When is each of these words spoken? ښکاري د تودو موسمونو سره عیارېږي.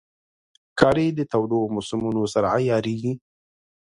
ښکاري 0.71 1.07
د 1.17 1.19
تودو 1.31 1.59
موسمونو 1.75 2.23
سره 2.33 2.47
عیارېږي. 2.55 3.13